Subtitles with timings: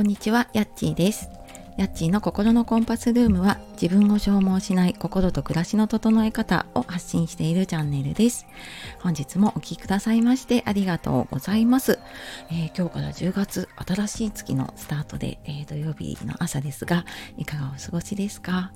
[0.00, 1.28] こんにちは、やっちーです。
[1.76, 8.46] やっちーの心のコンパスルームは自分を消耗しない心と暮らしの整え方を発信しているチャンネルです。
[9.00, 11.98] 本日もお聴きくださいましてありがとうございます。
[12.50, 17.04] えー、今日から10月新しい月のスタートで、えー、土曜日の朝ですが、
[17.36, 18.72] いかがお過ごしですか、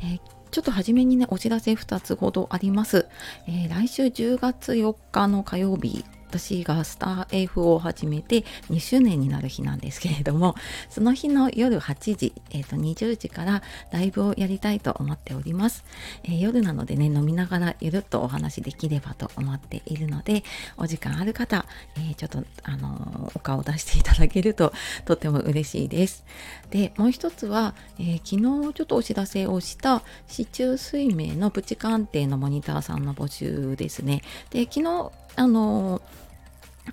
[0.00, 0.20] えー
[0.50, 3.06] ちょっと初めにね、お知らせ2つほどあります。
[3.46, 10.56] えー、来週10月4日の火曜日私がスター F を始めて2周年になる日なんですけれども
[10.90, 15.84] その日の夜8時、えー、と20時からライブをやりたいと思っております、
[16.24, 20.44] えー、夜なのでね飲みながらゆるっとお話できればと思っているので
[20.76, 21.64] お時間ある方、
[21.96, 24.74] えー、ちょっとあのお顔を出していただけると
[25.06, 26.24] とっても嬉しいです。
[26.70, 34.22] でもう一つは、え昨日ちょっとお知らせをした市中水明のプチ鑑定のモニターさんの募集ですね。
[34.50, 36.02] で昨日あの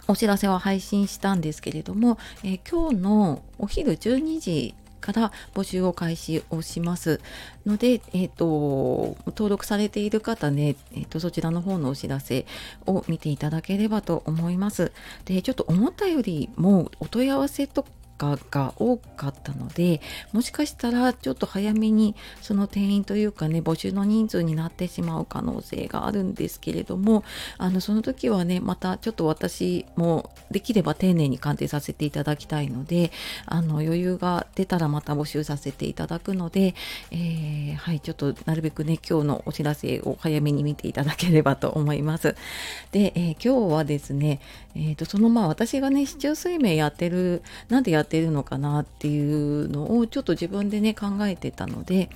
[0.07, 7.22] お知らせは配信したんですけれども、えー、今日のお昼12時から募集を開始をします
[7.66, 12.45] ので、えーと、登録されている方ね、えーと、そちらの方のお知らせ
[12.88, 14.91] を見ていただければと思います。
[15.25, 17.86] でちょっと思ったよりもお問い合わせと
[18.17, 27.23] が多かったのでもしかしたらちょっと早めにその定員というかね募集の人数になってしまう可能性があるんですけれども
[27.57, 33.11] あのその時はねまたちょっと私もできれば丁寧に鑑定させていただきたいので
[33.45, 36.73] あの余裕が出たらまた募集させていただくので、
[37.11, 42.35] えー、はいちょっとなるべくね今日のお知らせを早めに見ていただければと思います。
[42.91, 44.39] で、えー、今日はですね、
[44.75, 52.09] えーと、そのまあ私がね市中水明やってるなんでやってるのかなっていうのをちょっと自分でね考えてたので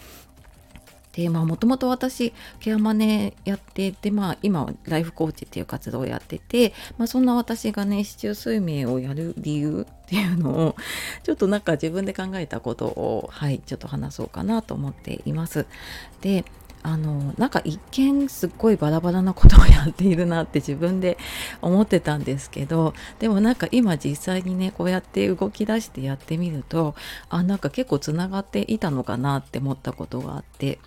[1.12, 10.76] でまあもともと私ケアマネやっててまあ今はライフコーチっていう活動をやってて、まあ、そんな私がね市中睡眠をやる理由っていうのを
[11.24, 15.66] ちょっとなんか自分で考えたことをはいちょっと話そうかなと思っています。
[16.22, 16.46] で
[16.82, 21.18] あのなんか一見すっごいバラバラなことをやっているなって自分で
[21.62, 26.96] 思ってたんですけどでもなんか今実際にねこうやって動き出してやってみると
[27.30, 30.80] あなんか結構つながっていたのかなって思ったことがあって。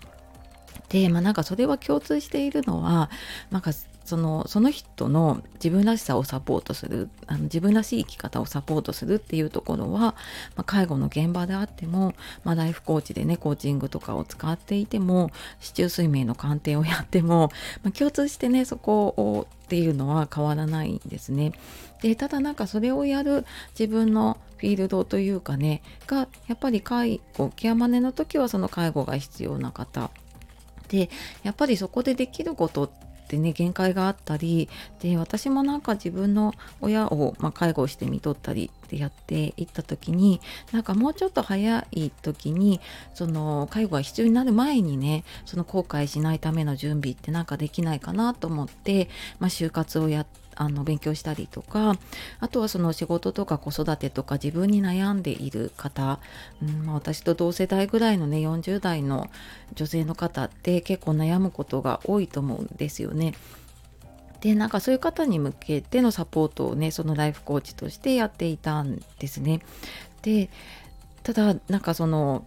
[0.89, 3.09] でまあなんかそれは共通しているのは
[3.49, 3.71] なんか
[4.05, 10.15] そのその人の自分らしさをサポートするあの自分らしい生き方をサポートするっていうところは、ま
[10.57, 21.53] あ、介護の現場であっても、まあ、ライフコーチでねコーチングとかを使っていても市中水明の鑑定をやっても、まあ、共通してねそこをっていうのは変わらないんですね。
[22.01, 23.45] でただなんかそれをやる
[23.79, 30.11] 自分のフィールドというかねがやっぱり介護ケアマネの時はその介護が必要な方
[30.89, 31.09] で
[31.43, 34.69] やっぱりそこでできることってね限界があったり
[35.01, 40.41] で私もなんか自分の親を、まあ、介護してみとったりってやっていった時に
[40.71, 42.79] なんかもうちょっと早い時に
[43.13, 51.95] その介護が必要になる前にねその後悔しないための準備ってなんかできないかなと思って、まあ、就活をやってあの勉強したりとか
[52.39, 56.19] あとはその仕事とか子育てとか自分に悩んでいる方、
[56.61, 59.29] うんま、私と同世代ぐらいのね40代の
[59.75, 63.33] 女性の方って結構悩むことが多いと思うんですよね。
[64.41, 69.61] でなんかそういう方に向けてのサポートをねそのライフコーチとしてやっていたんですね。
[70.21, 70.49] で
[71.23, 72.45] ただなんかその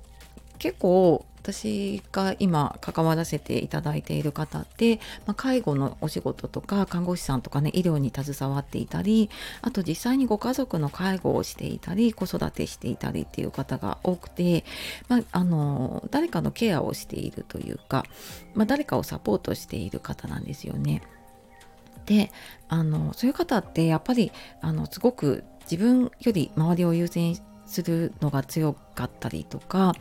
[0.58, 4.96] 結構私が今関わらせていただいている方って、
[5.26, 9.30] まあ、介護のお仕事とか看護師さんとかね医療に携わっていたり
[9.62, 14.64] あと実際にご家族の介護をしていたり子育てしていたりっていう方が多くて、
[15.08, 18.04] まあ、あの誰かのケアをしているというか、
[18.54, 21.02] まあ、誰かをサポートしている方なんですよね。
[22.06, 22.30] で
[22.68, 29.94] あのそういう方ってやっぱりあのすごく自分より周りを優先してするのが強かったりとか、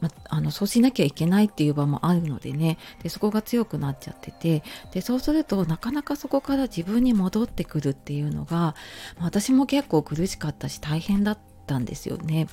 [0.00, 8.74] まあのそうしなきゃいけないっていう場もあるのでねでそこが強くなっちゃっててでそうするとなかなかそこから自分に戻ってくるっていうのが、
[9.20, 12.48] 私も結構苦しかったし大変だったんですよね。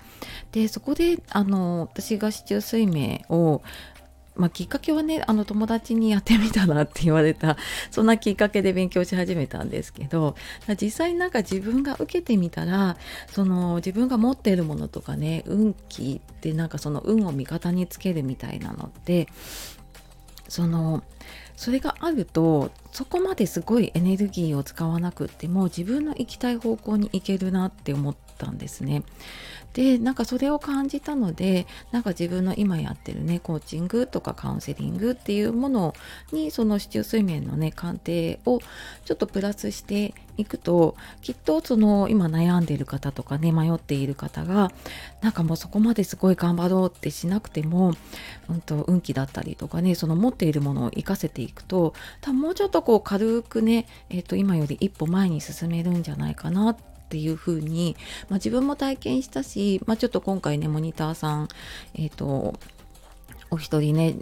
[0.52, 3.62] でそこであの私が市中水明を
[4.38, 7.58] まあ、きっかけはねあの友達にやってみたらって言われた
[7.92, 10.36] そんなきっかけで勉強し始めたんですけど
[10.80, 12.98] 実際なんか自分が受けてみたら
[13.32, 19.28] その自分が持っているものとかね運気ってなんかその運を味方につけるみたいなのって
[20.48, 21.04] その
[21.58, 29.04] それがあるとそこまですごいエネルギーを使わなくっても自分の行きたい方向に行けるなって思ったんですね。
[29.74, 35.94] でなんかそれを感じたのでなんか自分の今やってるねコーチングとかカウンセリングっていうもの
[36.32, 38.60] にその市中睡眠のね鑑定を
[39.06, 44.72] ちょっとプラスしていくときっとその今悩んでる方とかね迷っている方が
[45.22, 47.94] なんかもうそこまですごい頑張ろうってしなくても、
[48.50, 56.78] うんと、運気だったりとかねその持っているものを活かせていくと多分もうちょっとこう軽くね、えー、と今より一歩前に進めるんじゃないかなっ
[57.10, 57.96] ていうふに、
[58.30, 61.48] まあ、自分も体験したし、まあ、ちょっと今回ねモニターさん
[61.96, 62.56] え、ー、と
[63.50, 64.16] お一人ね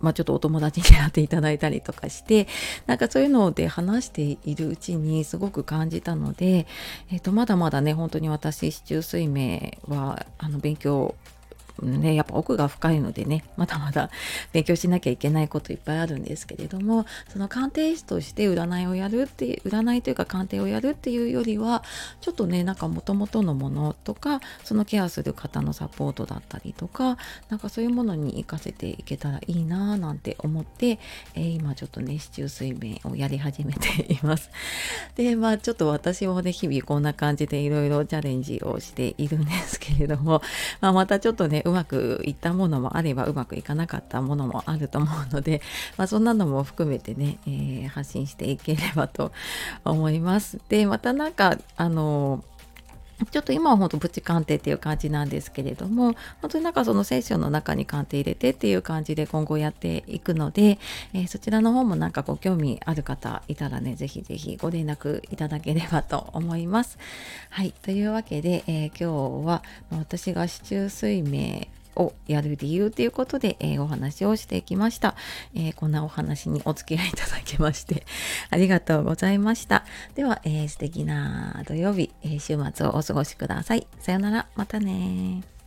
[0.00, 2.46] まあ、ちょっとお友達に会っていただいたりとかして
[2.86, 6.66] なんかそういうので話しているうちにすごく感じたので、
[7.10, 11.14] えー、とまだまだね本当に私市中水明はあの勉強
[11.82, 14.10] ね、やっぱ奥が深いのでね、まだまだ
[14.52, 21.82] 勉強しなきゃいけないこといっぱいあるんですけれども、その鑑定士として占いをやるっていう、占いというか鑑定をやるっていうよりは、
[22.20, 27.16] ちょっとね、なんか元々のものとか、そのケアする方のサポートだったりとか、
[27.48, 30.98] なんかそういうものに活かせていけたらいいなぁなんて思って、
[31.34, 34.50] えー、今ちょっとね、市中水面をやり始めています。
[35.16, 40.42] で、まあちょっと私もね、日々こんな感じでいろいろチャレンジをしているんですけれども、
[40.80, 45.60] まあまたちょっとね、うまくいったものもあればうまくいかなかったものもあると思うので、
[45.96, 49.32] まあ、そんなのも含めてね、えー、発信していければと
[49.84, 50.58] 思います。
[50.68, 52.44] でまたなんかあの
[53.30, 60.78] ちょっと今は本当プチ鑑定っていう感じなんですけれども、本当になんかそのセッションの中に鑑定入れてっていう感じで今後やっていくので、
[61.12, 66.98] えー、そちらの方もなんかご興味ある方いたらね、ぜひぜひご連絡いただければと思います。
[67.50, 67.72] はい。
[67.82, 71.66] というわけで、えー、今日は私が市中睡眠
[71.98, 75.14] をやる理由ということで、えー、お話をしてきました、
[75.54, 78.06] えー、こんなお話にお付き合いいただきまして
[78.50, 79.84] ありがとうございました。
[80.14, 83.86] では、えー、素敵な土曜日、え週末をお過ごしください。
[84.00, 85.57] さよなら、またね